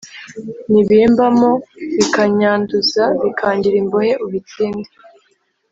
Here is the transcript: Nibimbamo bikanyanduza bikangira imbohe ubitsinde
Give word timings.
Nibimbamo 0.71 1.49
bikanyanduza 1.97 3.03
bikangira 3.23 3.75
imbohe 3.83 4.13
ubitsinde 4.25 4.89